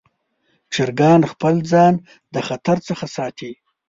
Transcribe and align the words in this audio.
چرګان 0.73 1.21
خپل 1.31 1.55
ځان 1.71 1.93
د 2.33 2.35
خطر 2.47 2.77
څخه 2.87 3.05
ساتي. 3.15 3.51